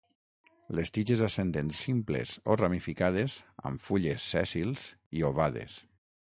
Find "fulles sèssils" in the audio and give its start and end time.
3.85-4.89